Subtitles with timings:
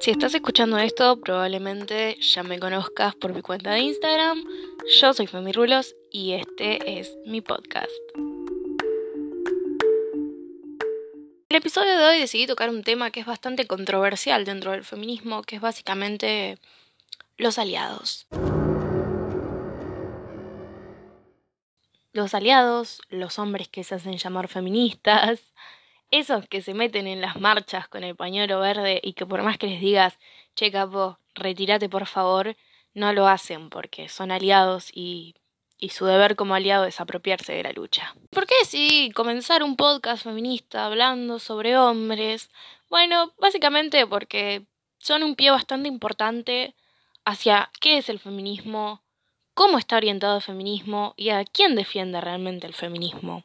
[0.00, 4.42] Si estás escuchando esto, probablemente ya me conozcas por mi cuenta de Instagram.
[4.98, 7.90] Yo soy Femi Rulos y este es mi podcast.
[11.50, 14.84] En el episodio de hoy decidí tocar un tema que es bastante controversial dentro del
[14.84, 16.56] feminismo, que es básicamente
[17.36, 18.26] los aliados.
[22.14, 25.40] Los aliados, los hombres que se hacen llamar feministas,
[26.10, 29.58] esos que se meten en las marchas con el pañuelo verde y que por más
[29.58, 30.18] que les digas,
[30.54, 32.56] che capo, retírate por favor,
[32.94, 35.34] no lo hacen porque son aliados y,
[35.78, 38.14] y su deber como aliado es apropiarse de la lucha.
[38.30, 42.50] ¿Por qué decidí comenzar un podcast feminista hablando sobre hombres?
[42.88, 44.66] Bueno, básicamente porque
[44.98, 46.74] son un pie bastante importante
[47.24, 49.02] hacia qué es el feminismo,
[49.54, 53.44] cómo está orientado el feminismo y a quién defiende realmente el feminismo.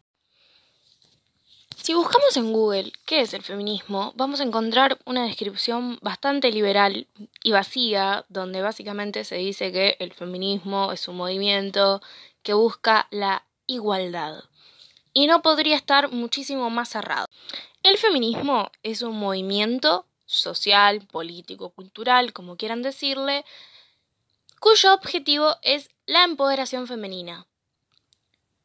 [1.85, 7.05] Si buscamos en Google qué es el feminismo, vamos a encontrar una descripción bastante liberal
[7.43, 12.01] y vacía, donde básicamente se dice que el feminismo es un movimiento
[12.41, 14.45] que busca la igualdad.
[15.13, 17.27] Y no podría estar muchísimo más cerrado.
[17.83, 23.45] El feminismo es un movimiento social, político, cultural, como quieran decirle,
[24.59, 27.45] cuyo objetivo es la empoderación femenina.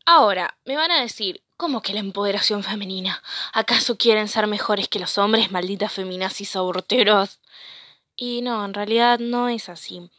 [0.07, 3.23] Ahora, me van a decir, ¿Cómo que la empoderación femenina?
[3.53, 7.39] ¿Acaso quieren ser mejores que los hombres, malditas feminazis aborteros?
[8.17, 10.11] Y no, en realidad no es así.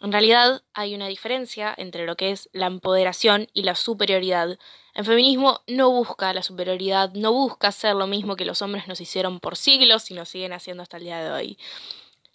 [0.00, 4.60] En realidad hay una diferencia entre lo que es la empoderación y la superioridad.
[4.94, 9.00] El feminismo no busca la superioridad, no busca hacer lo mismo que los hombres nos
[9.00, 11.58] hicieron por siglos y nos siguen haciendo hasta el día de hoy.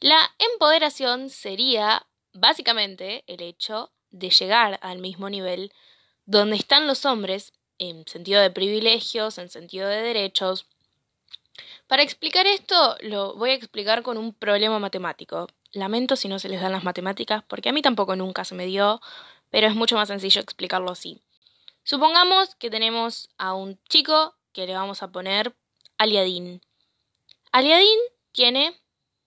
[0.01, 5.71] La empoderación sería básicamente el hecho de llegar al mismo nivel
[6.25, 10.67] donde están los hombres en sentido de privilegios, en sentido de derechos.
[11.87, 15.47] Para explicar esto lo voy a explicar con un problema matemático.
[15.71, 18.67] Lamento si no se les dan las matemáticas, porque a mí tampoco nunca se me
[18.67, 19.01] dio,
[19.49, 21.23] pero es mucho más sencillo explicarlo así.
[21.83, 25.55] Supongamos que tenemos a un chico que le vamos a poner
[25.97, 26.61] Aliadín.
[27.51, 27.99] Aliadín
[28.31, 28.79] tiene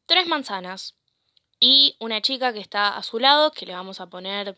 [0.06, 0.94] tres manzanas
[1.58, 4.56] y una chica que está a su lado que le vamos a poner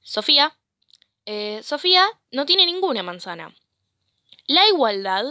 [0.00, 0.56] Sofía
[1.26, 3.54] eh, Sofía no tiene ninguna manzana.
[4.46, 5.24] La igualdad,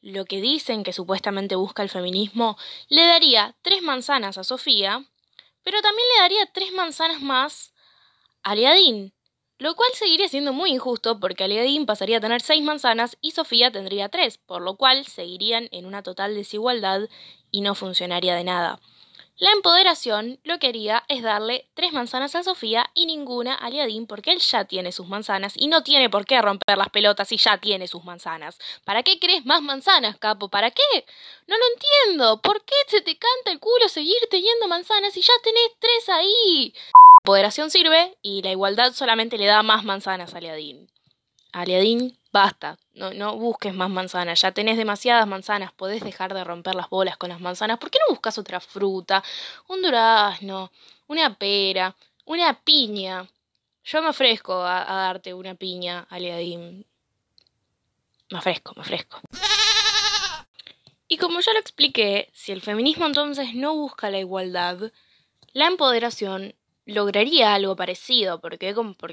[0.00, 2.56] lo que dicen que supuestamente busca el feminismo,
[2.88, 5.04] le daría tres manzanas a Sofía,
[5.62, 7.72] pero también le daría tres manzanas más
[8.42, 9.12] a Aliadín,
[9.58, 13.72] lo cual seguiría siendo muy injusto porque Aliadín pasaría a tener seis manzanas y Sofía
[13.72, 17.08] tendría tres, por lo cual seguirían en una total desigualdad
[17.50, 18.80] y no funcionaría de nada.
[19.40, 24.08] La empoderación lo que haría es darle tres manzanas a Sofía y ninguna a Liadín
[24.08, 27.36] porque él ya tiene sus manzanas y no tiene por qué romper las pelotas si
[27.36, 28.58] ya tiene sus manzanas.
[28.84, 30.48] ¿Para qué crees más manzanas, capo?
[30.48, 30.82] ¿Para qué?
[31.46, 32.42] No lo entiendo.
[32.42, 36.74] ¿Por qué se te canta el culo seguir teniendo manzanas si ya tenés tres ahí?
[36.74, 40.88] La empoderación sirve y la igualdad solamente le da más manzanas a Liadín.
[41.60, 46.88] Aliadín, basta, no, busques más manzanas, ya tenés demasiadas manzanas, podés dejar de romper las
[46.88, 49.24] bolas con las manzanas, ¿por qué no buscas otra fruta?
[49.66, 50.70] Un durazno,
[51.08, 51.96] una pera,
[52.26, 53.26] una piña.
[53.84, 56.86] Yo me ofrezco a, darte una piña, Aliadín.
[58.30, 59.20] Me ofrezco, me ofrezco.
[61.08, 64.92] Y como ya lo expliqué, si el feminismo entonces no busca la igualdad,
[65.54, 66.54] la empoderación
[66.88, 68.72] lograría algo parecido, porque,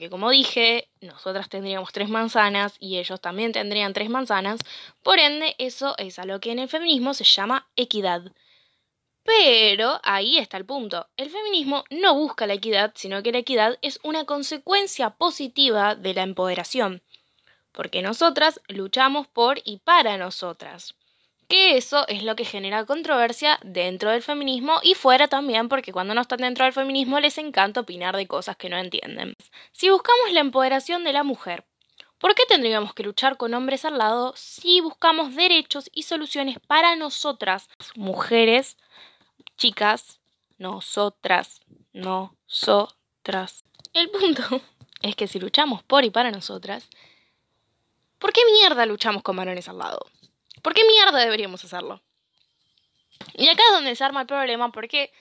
[0.10, 4.62] como dije, nosotras tendríamos tres manzanas y ellos también tendrían tres manzanas,
[5.04, 8.32] por ende eso es a lo que en el feminismo se llama equidad.
[9.24, 11.10] Pero ahí está el punto.
[11.18, 16.14] El feminismo no busca la equidad, sino que la equidad es una consecuencia positiva de
[16.14, 17.04] la empoderación,
[17.74, 20.96] porque nosotras luchamos por y para nosotras
[21.48, 26.14] que eso es lo que genera controversia dentro del feminismo y fuera también porque cuando
[26.14, 29.34] no están dentro del feminismo les encanta opinar de cosas que no entienden.
[29.72, 31.66] Si buscamos la empoderación de la mujer,
[32.18, 36.96] ¿por qué tendríamos que luchar con hombres al lado si buscamos derechos y soluciones para
[36.96, 38.78] nosotras, mujeres,
[39.58, 40.20] chicas,
[40.58, 41.62] nosotras,
[41.94, 43.64] nosotras?
[43.94, 44.44] El punto
[45.02, 46.90] es que si luchamos por y para nosotras,
[48.18, 50.00] ¿por qué mierda luchamos con varones al lado?
[50.66, 52.02] ¿Por qué mierda deberíamos hacerlo?
[53.36, 55.12] Y acá es donde se arma el problema porque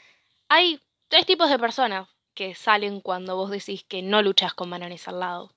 [0.48, 5.06] hay tres tipos de personas que salen cuando vos decís que no luchas con varones
[5.06, 5.52] al lado.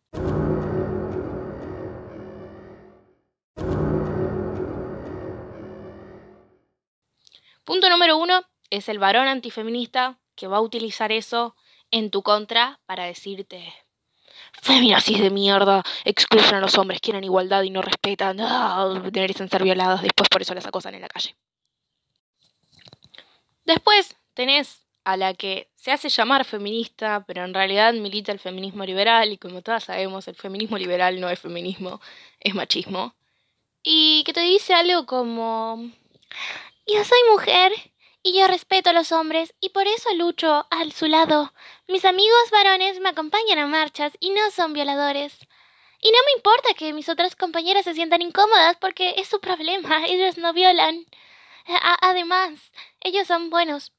[7.63, 11.55] Punto número uno es el varón antifeminista que va a utilizar eso
[11.91, 13.73] en tu contra para decirte
[14.61, 19.63] feminazis de mierda, excluyen a los hombres, quieren igualdad y no respetan, ah, merecen ser
[19.63, 21.35] violadas, después por eso las acosan en la calle.
[23.65, 28.85] Después tenés a la que se hace llamar feminista, pero en realidad milita el feminismo
[28.85, 32.01] liberal, y como todas sabemos, el feminismo liberal no es feminismo,
[32.39, 33.15] es machismo.
[33.83, 35.91] Y que te dice algo como...
[36.85, 37.71] Yo soy mujer
[38.23, 41.53] y yo respeto a los hombres y por eso lucho a su lado.
[41.87, 45.37] Mis amigos varones me acompañan a marchas y no son violadores.
[46.01, 50.05] Y no me importa que mis otras compañeras se sientan incómodas porque es su problema,
[50.07, 51.05] ellos no violan.
[52.01, 52.71] además,
[53.01, 53.91] ellos son buenos.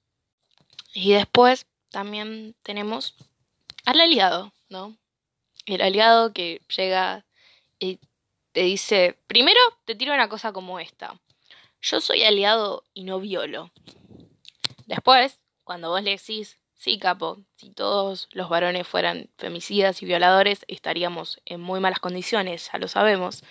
[0.95, 3.15] Y después también tenemos
[3.85, 4.97] al aliado, ¿no?
[5.67, 7.25] El aliado que llega
[7.79, 7.99] y
[8.53, 11.21] te dice, primero te tiro una cosa como esta.
[11.81, 13.71] Yo soy aliado y no violo.
[14.89, 20.65] Después, cuando vos le decís, sí, capo, si todos los varones fueran femicidas y violadores,
[20.67, 23.45] estaríamos en muy malas condiciones, ya lo sabemos.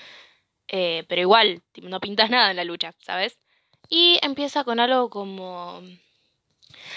[0.67, 3.39] Eh, pero igual, no pintas nada en la lucha, ¿sabes?
[3.89, 5.81] Y empieza con algo como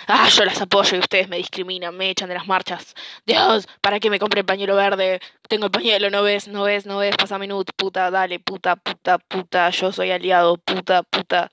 [0.07, 2.95] Ah, yo las apoyo y ustedes me discriminan, me echan de las marchas.
[3.27, 5.21] Dios, ¿para qué me compré el pañuelo verde?
[5.49, 9.19] Tengo el pañuelo, no ves, no ves, no ves, pásame nut, puta, dale, puta, puta,
[9.19, 11.51] puta, yo soy aliado, puta, puta.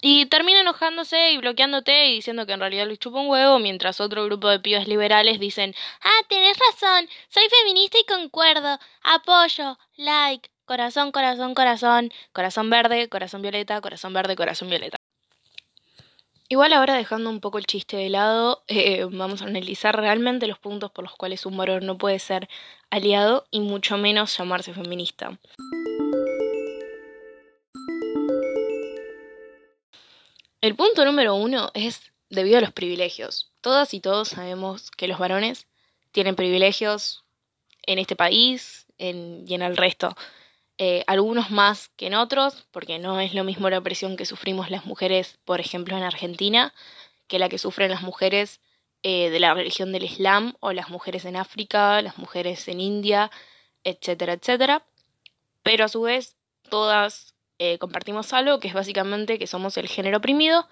[0.00, 4.00] Y termina enojándose y bloqueándote y diciendo que en realidad le chupa un huevo, mientras
[4.00, 10.50] otro grupo de pibes liberales dicen, ah, tenés razón, soy feminista y concuerdo, apoyo, like,
[10.66, 14.98] corazón, corazón, corazón, corazón verde, corazón violeta, corazón verde, corazón violeta.
[16.48, 20.58] Igual ahora dejando un poco el chiste de lado, eh, vamos a analizar realmente los
[20.58, 22.48] puntos por los cuales un varón no puede ser
[22.90, 25.38] aliado y mucho menos llamarse feminista.
[30.66, 33.52] El punto número uno es debido a los privilegios.
[33.60, 35.68] Todas y todos sabemos que los varones
[36.10, 37.22] tienen privilegios
[37.82, 40.16] en este país y en el resto.
[40.76, 44.68] Eh, algunos más que en otros, porque no es lo mismo la opresión que sufrimos
[44.68, 46.74] las mujeres, por ejemplo, en Argentina,
[47.28, 48.60] que la que sufren las mujeres
[49.04, 53.30] eh, de la religión del Islam o las mujeres en África, las mujeres en India,
[53.84, 54.84] etcétera, etcétera.
[55.62, 56.34] Pero a su vez,
[56.68, 60.68] todas eh, compartimos algo que es básicamente que somos el género oprimido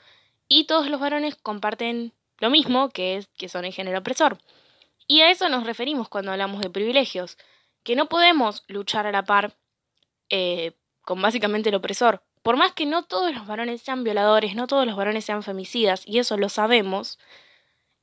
[0.48, 4.38] y todos los varones comparten lo mismo, que es que son el género opresor.
[5.06, 7.38] Y a eso nos referimos cuando hablamos de privilegios,
[7.82, 9.56] que no podemos luchar a la par
[10.30, 10.72] eh,
[11.02, 12.22] con básicamente el opresor.
[12.42, 16.02] Por más que no todos los varones sean violadores, no todos los varones sean femicidas,
[16.06, 17.18] y eso lo sabemos,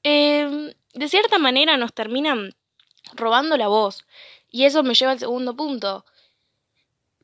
[0.04, 2.56] eh, de cierta manera nos terminan
[3.13, 4.06] robando la voz.
[4.50, 6.06] Y eso me lleva al segundo punto.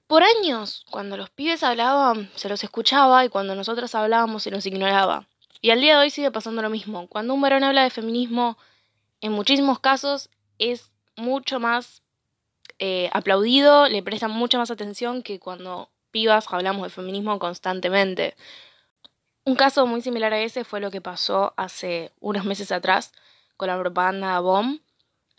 [0.07, 4.65] Por años, cuando los pibes hablaban, se los escuchaba y cuando nosotros hablábamos se nos
[4.65, 5.27] ignoraba.
[5.62, 7.07] Y al día de hoy sigue pasando lo mismo.
[7.07, 8.57] Cuando un varón habla de feminismo,
[9.19, 12.04] en muchísimos casos es mucho más
[12.80, 18.36] eh, aplaudido, le prestan mucha más atención que cuando pibas hablamos de feminismo constantemente.
[19.44, 23.12] Un caso muy similar a ese fue lo que pasó hace unos meses atrás
[23.57, 24.80] con la propaganda BOM,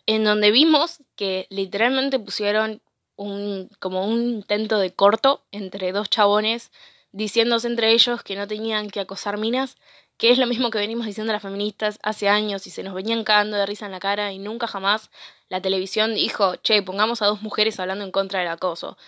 [0.04, 2.82] en donde vimos que literalmente pusieron
[3.18, 6.72] un, como un intento de corto entre dos chabones
[7.12, 9.76] diciéndose entre ellos que no tenían que acosar minas
[10.18, 13.22] que es lo mismo que venimos diciendo las feministas hace años y se nos venían
[13.24, 15.10] cagando de risa en la cara y nunca jamás
[15.48, 18.98] la televisión dijo, che, pongamos a dos mujeres hablando en contra del acoso.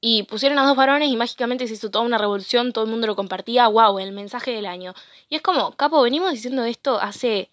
[0.00, 3.06] Y pusieron a dos varones y mágicamente se hizo toda una revolución, todo el mundo
[3.06, 4.94] lo compartía, wow, el mensaje del año.
[5.30, 7.50] Y es como, capo, venimos diciendo esto hace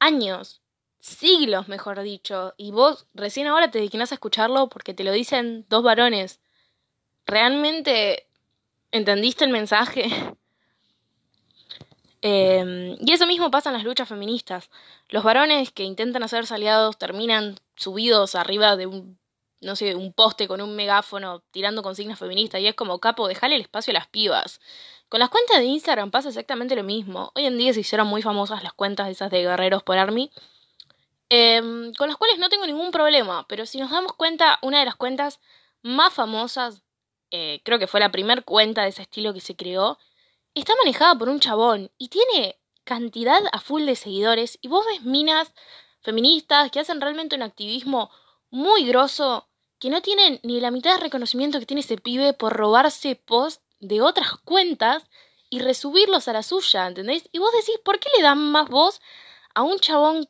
[0.00, 0.60] años,
[1.04, 5.66] siglos, mejor dicho, y vos recién ahora te dedicas a escucharlo porque te lo dicen
[5.68, 6.40] dos varones.
[7.26, 8.26] ¿Realmente
[8.90, 10.04] entendiste el mensaje?
[12.26, 14.70] Em, y eso mismo pasa en las luchas feministas.
[15.10, 19.18] Los varones que intentan hacerse aliados terminan subidos arriba de un,
[19.60, 23.56] no sé, un poste con un megáfono tirando consignas feministas y es como, capo, dejale
[23.56, 24.58] el espacio a las pibas.
[25.10, 27.30] Con las cuentas de Instagram pasa exactamente lo mismo.
[27.34, 30.30] Hoy en día se hicieron muy famosas las cuentas esas de guerreros por Army,
[31.28, 34.84] em, con las cuales no tengo ningún problema, pero si nos damos cuenta, una de
[34.84, 35.40] las cuentas
[35.82, 36.82] más famosas,
[37.30, 39.98] eh, creo que fue la primera cuenta de ese estilo que se creó,
[40.54, 45.02] está manejada por un chabón y tiene cantidad a full de seguidores y vos ves
[45.02, 45.52] minas
[46.00, 48.10] feministas que hacen realmente un activismo
[48.50, 49.48] muy grosso
[49.80, 53.62] que no tienen ni la mitad de reconocimiento que tiene ese pibe por robarse post
[53.80, 55.04] de otras cuentas
[55.50, 57.28] y resubirlos a la suya, ¿entendés?
[57.32, 59.00] Y vos decís, ¿por qué le dan más voz
[59.54, 60.28] a un chabón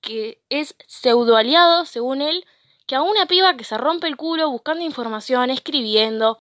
[0.00, 2.44] que es pseudo aliado, según él,
[2.86, 6.40] que a una piba que se rompe el culo buscando información, escribiendo,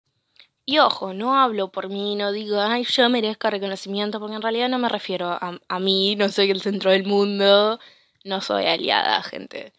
[0.66, 4.68] y ojo, no hablo por mí, no digo, ay, yo merezco reconocimiento, porque en realidad
[4.68, 7.80] no me refiero a, a mí, no soy el centro del mundo,
[8.24, 9.72] no soy aliada, gente.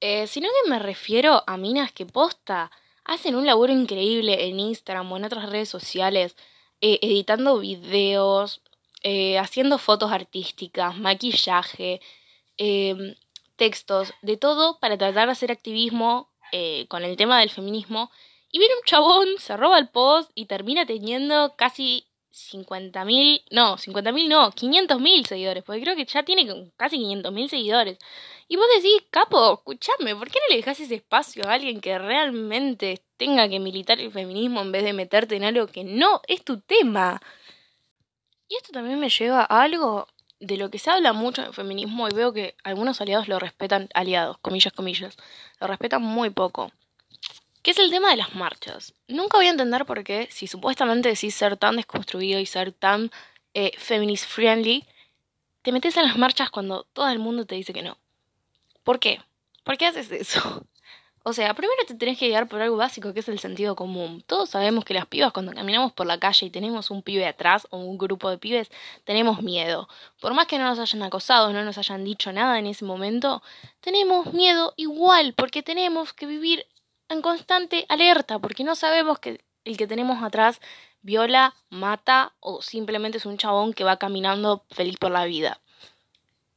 [0.00, 2.70] Eh, sino que me refiero a minas que posta,
[3.04, 6.36] hacen un laburo increíble en Instagram o en otras redes sociales,
[6.80, 8.62] eh, editando videos,
[9.02, 12.00] eh, haciendo fotos artísticas, maquillaje,
[12.58, 13.14] em,
[13.56, 18.10] textos, de todo para tratar de hacer activismo eh, con el tema del feminismo.
[18.50, 24.28] Y viene un chabón, se roba el post y termina teniendo casi 50.000, no, 50.000
[24.28, 27.98] no, 500.000 seguidores, porque creo que ya tiene casi 500.000 seguidores.
[28.48, 31.98] Y vos decís, capo, escuchame, ¿por qué no le dejas ese espacio a alguien que
[31.98, 36.44] realmente tenga que militar el feminismo en vez de meterte en algo que no es
[36.44, 37.20] tu tema?
[38.48, 40.08] Y esto también me lleva a algo
[40.40, 43.88] de lo que se habla mucho en feminismo y veo que algunos aliados lo respetan,
[43.94, 45.16] aliados, comillas, comillas,
[45.60, 46.70] lo respetan muy poco.
[47.62, 48.94] Que es el tema de las marchas.
[49.08, 53.10] Nunca voy a entender por qué, si supuestamente decís ser tan desconstruido y ser tan
[53.54, 54.84] eh, feminist friendly,
[55.62, 57.98] te metes en las marchas cuando todo el mundo te dice que no.
[58.84, 59.20] ¿Por qué?
[59.64, 60.64] ¿Por qué haces eso?
[61.28, 64.24] O sea, primero te tenés que guiar por algo básico que es el sentido común.
[64.26, 67.66] Todos sabemos que las pibas cuando caminamos por la calle y tenemos un pibe atrás
[67.68, 68.70] o un grupo de pibes,
[69.04, 69.90] tenemos miedo.
[70.22, 73.42] Por más que no nos hayan acosado, no nos hayan dicho nada en ese momento,
[73.80, 76.64] tenemos miedo igual porque tenemos que vivir
[77.10, 80.62] en constante alerta porque no sabemos que el que tenemos atrás
[81.02, 85.60] viola, mata o simplemente es un chabón que va caminando feliz por la vida.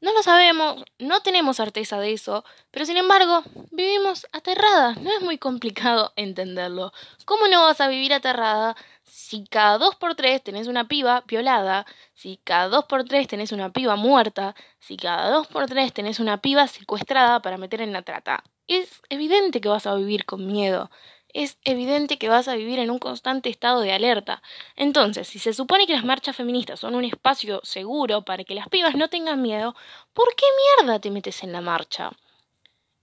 [0.01, 4.97] No lo sabemos, no tenemos certeza de eso, pero sin embargo, vivimos aterradas.
[4.97, 6.91] No es muy complicado entenderlo.
[7.25, 11.85] ¿Cómo no vas a vivir aterrada si cada dos por tres tenés una piba violada,
[12.15, 16.19] si cada dos por tres tenés una piba muerta, si cada dos por tres tenés
[16.19, 18.43] una piba secuestrada para meter en la trata?
[18.67, 20.89] Es evidente que vas a vivir con miedo
[21.33, 24.41] es evidente que vas a vivir en un constante estado de alerta.
[24.75, 28.69] Entonces, si se supone que las marchas feministas son un espacio seguro para que las
[28.69, 29.75] pibas no tengan miedo,
[30.13, 30.45] ¿por qué
[30.77, 32.11] mierda te metes en la marcha?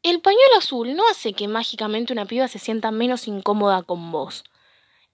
[0.02, 4.44] El pañuelo azul no hace que mágicamente una piba se sienta menos incómoda con vos.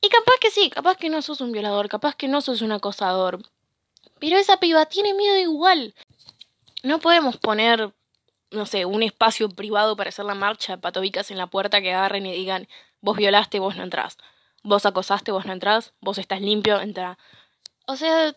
[0.01, 2.73] Y capaz que sí, capaz que no sos un violador, capaz que no sos un
[2.73, 3.41] acosador.
[4.19, 5.95] Pero esa piba tiene miedo igual.
[6.83, 7.95] No podemos poner,
[8.51, 12.27] no sé, un espacio privado para hacer la marcha, patobicas en la puerta que agarren
[12.27, 12.69] y digan,
[13.05, 14.17] Vos violaste, vos no entrás.
[14.63, 15.93] Vos acosaste, vos no entrás.
[16.01, 17.19] Vos estás limpio, entra.
[17.87, 18.35] O sea,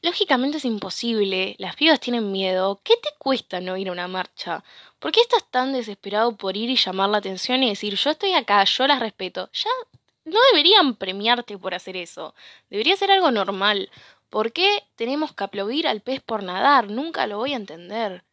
[0.00, 1.54] lógicamente es imposible.
[1.58, 2.80] Las pibas tienen miedo.
[2.82, 4.64] ¿Qué te cuesta no ir a una marcha?
[4.98, 8.32] ¿Por qué estás tan desesperado por ir y llamar la atención y decir, yo estoy
[8.32, 9.50] acá, yo las respeto?
[9.52, 9.70] Ya
[10.24, 12.34] no deberían premiarte por hacer eso.
[12.70, 13.90] Debería ser algo normal.
[14.30, 16.88] ¿Por qué tenemos que aplaudir al pez por nadar?
[16.88, 18.24] Nunca lo voy a entender.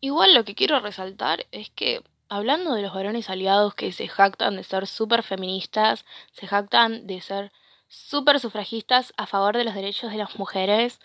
[0.00, 4.56] Igual lo que quiero resaltar es que hablando de los varones aliados que se jactan
[4.56, 7.52] de ser súper feministas, se jactan de ser
[7.88, 10.98] súper sufragistas a favor de los derechos de las mujeres,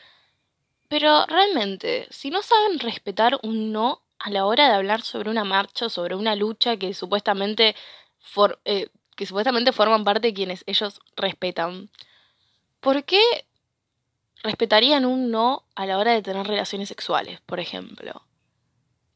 [0.88, 5.44] pero realmente, si no saben respetar un no a la hora de hablar sobre una
[5.44, 7.76] marcha, sobre una lucha que supuestamente,
[8.64, 11.90] eh, que supuestamente forman parte de quienes ellos respetan,
[12.80, 13.22] ¿por qué
[14.44, 18.27] respetarían un no a la hora de tener relaciones sexuales, por ejemplo?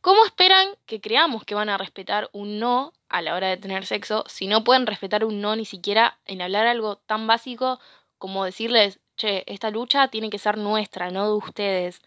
[0.02, 3.86] ¿Cómo esperan que creamos que van a respetar un no a la hora de tener
[3.86, 7.80] sexo si no pueden respetar un no ni siquiera en hablar algo tan básico
[8.18, 12.02] como decirles, che, esta lucha tiene que ser nuestra, no de ustedes?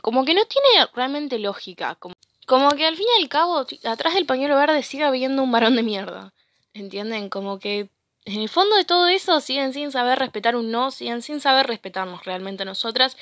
[0.00, 1.98] Como que no tiene realmente lógica.
[2.46, 5.76] Como, que al fin y al cabo, atrás del pañuelo verde sigue habiendo un varón
[5.76, 6.32] de mierda.
[6.72, 7.28] ¿Entienden?
[7.28, 7.90] Como que
[8.24, 11.66] en el fondo de todo eso siguen sin saber respetar un no, siguen sin saber
[11.66, 13.16] respetarnos realmente nosotras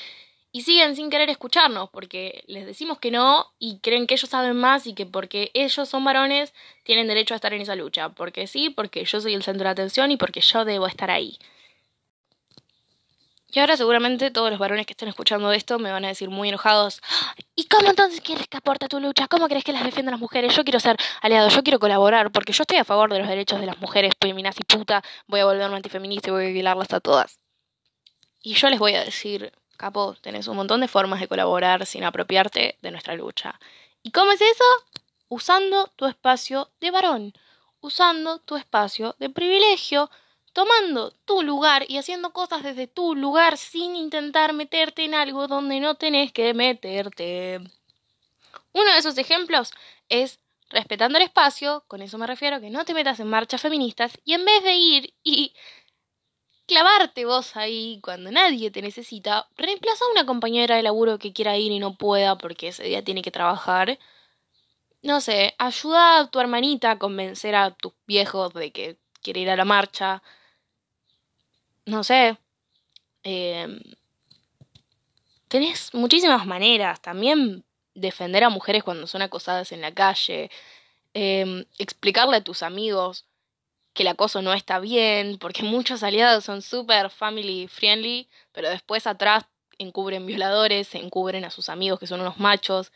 [0.55, 4.57] y siguen sin querer escucharnos porque les decimos que no y creen que ellos saben
[4.57, 8.11] más y que porque ellos son varones tienen derecho a estar en esa lucha.
[8.11, 11.39] Porque sí, porque yo soy el centro de atención y porque yo debo estar ahí.
[13.51, 16.51] Y ahora seguramente todos los varones que estén escuchando esto me van a decir muy
[16.51, 17.01] enojados,
[17.57, 19.27] ¿y cómo entonces quieres que aporte tu lucha?
[19.27, 20.55] ¿Cómo crees que las defiendan las mujeres?
[20.55, 23.59] Yo quiero ser aliado, yo quiero colaborar, porque yo estoy a favor de los derechos
[23.59, 27.01] de las mujeres, feminaz y puta, voy a volverme antifeminista y voy a violarlas a
[27.01, 27.41] todas.
[28.41, 32.05] Y yo les voy a decir, Capo, tenés un montón de formas de colaborar sin
[32.05, 33.59] apropiarte de nuestra lucha.
[34.03, 34.65] ¿Y cómo es eso?
[35.29, 37.33] Usando tu espacio de varón,
[37.81, 40.11] usando tu espacio de privilegio,
[40.53, 45.81] tomando tu lugar y haciendo cosas desde tu lugar sin intentar meterte en algo donde
[45.81, 47.61] no tenés que meterte.
[48.73, 49.73] Uno de esos ejemplos
[50.09, 50.39] es
[50.71, 54.35] respetando el espacio, con eso me refiero que no te metas en marchas feministas y
[54.35, 55.55] en vez de ir y
[56.67, 61.57] clavarte vos ahí cuando nadie te necesita, reemplaza a una compañera de laburo que quiera
[61.57, 63.99] ir y no pueda porque ese día tiene que trabajar.
[65.03, 69.51] No sé, ayuda a tu hermanita a convencer a tus viejos de que quiere ir
[69.51, 70.23] a la marcha.
[71.87, 72.39] No sé.
[73.25, 73.81] Eh,
[75.49, 77.01] tenés muchísimas maneras.
[77.03, 80.51] También defender a mujeres cuando son acosadas en la calle.
[81.15, 83.27] Eh, explicarle a tus amigos
[83.95, 89.07] que el acoso no está bien, porque muchos aliados son súper family friendly, pero después
[89.07, 89.47] atrás
[89.79, 92.93] encubren violadores, encubren a sus amigos que son unos machos.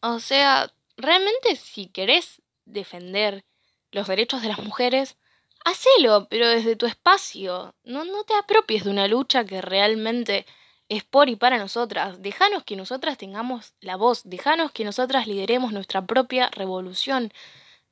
[0.00, 3.44] O sea, realmente si querés defender
[3.92, 5.16] los derechos de las mujeres,
[5.64, 7.74] hacelo, pero desde tu espacio.
[7.84, 10.46] No, no te apropies de una lucha que realmente
[10.88, 12.22] es por y para nosotras.
[12.22, 17.32] Dejanos que nosotras tengamos la voz, dejanos que nosotras lideremos nuestra propia revolución.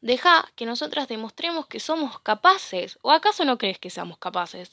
[0.03, 2.99] Deja que nosotras demostremos que somos capaces.
[3.03, 4.73] ¿O acaso no crees que seamos capaces?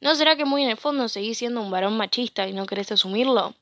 [0.00, 2.90] ¿No será que muy en el fondo seguís siendo un varón machista y no querés
[2.90, 3.54] asumirlo?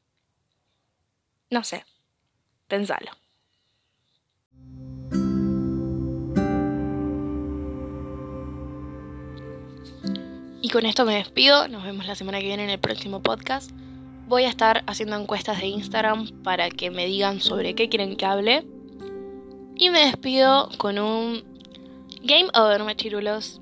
[1.50, 1.84] No sé.
[2.66, 3.12] Pensalo.
[10.62, 11.68] Y con esto me despido.
[11.68, 13.70] Nos vemos la semana que viene en el próximo podcast.
[14.28, 18.26] Voy a estar haciendo encuestas de Instagram para que me digan sobre qué quieren que
[18.26, 18.66] hable.
[19.78, 21.45] Y me despido con un
[22.23, 23.61] Game Over, machirulos.